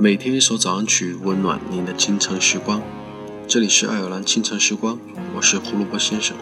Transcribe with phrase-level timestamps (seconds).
[0.00, 2.80] 每天一首早安曲，温暖您的清晨时光。
[3.48, 4.96] 这里是爱尔兰清晨时光，
[5.34, 6.36] 我是胡萝卜先生。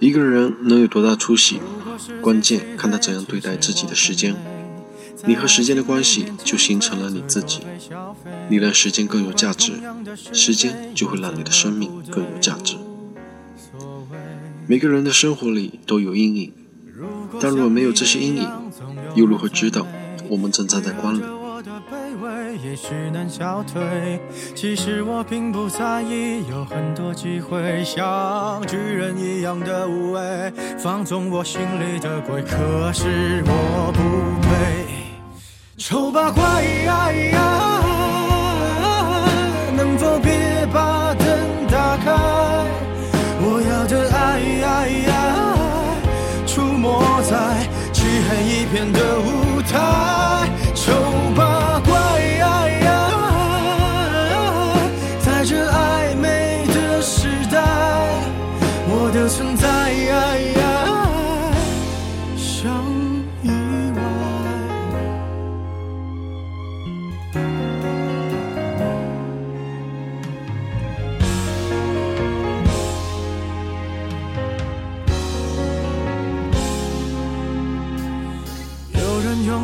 [0.00, 1.60] 一个人能有多大出息，
[2.20, 4.34] 关键看他怎样对待自己的时间。
[5.24, 7.60] 你和时间的关系，就形成了你自己。
[8.48, 9.74] 你让时间更有价值，
[10.32, 12.76] 时间就会让你的生命更有价值。
[14.66, 16.52] 每个人的生活里都有阴影，
[17.40, 18.48] 但若没有这些阴影，
[19.14, 19.86] 又如何知道
[20.28, 21.22] 我们正站在光里？
[22.64, 24.20] 也许能消退。
[24.54, 32.42] 其实我并不在意，有很多机会像巨人一样的无畏，放纵我心里的鬼。
[32.42, 34.00] 可是我不
[34.48, 34.86] 配。
[35.76, 36.64] 丑八怪，
[48.74, 50.23] 片的舞台。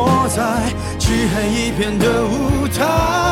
[0.00, 3.27] 我在漆黑一片的舞台，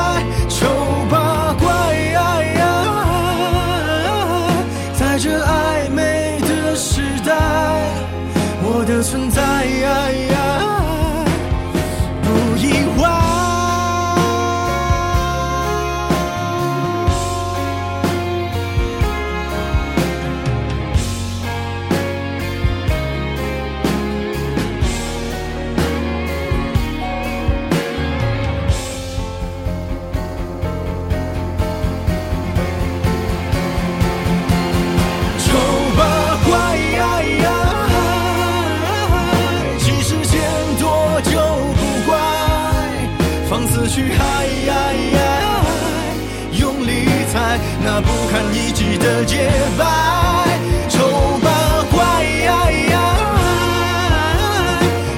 [48.37, 50.59] 那不堪一击的洁白，
[50.91, 50.99] 丑
[51.43, 51.49] 八
[51.91, 52.23] 怪，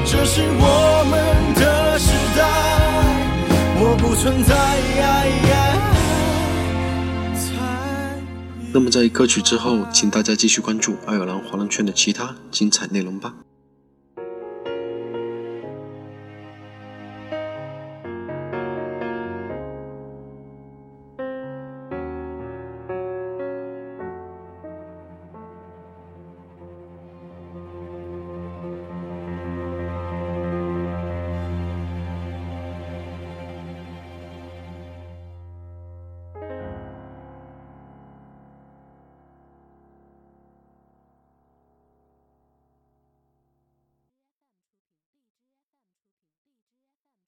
[0.05, 2.41] 这是我们的时代，
[3.81, 4.55] 我不存在。
[8.71, 13.33] 那么在歌曲之后，请大家继续关注爱尔兰华人圈的其他精彩内容吧。